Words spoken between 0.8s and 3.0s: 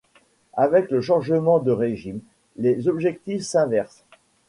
le changement de régime, les